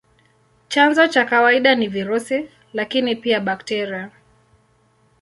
[0.67, 4.11] Chanzo cha kawaida ni virusi, lakini pia bakteria.